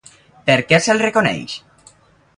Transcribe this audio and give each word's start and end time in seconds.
Per 0.47 0.55
què 0.71 0.79
se'l 0.85 1.03
reconeix? 1.05 1.57